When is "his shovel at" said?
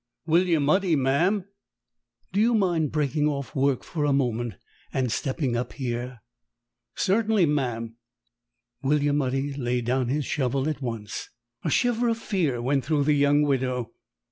10.07-10.81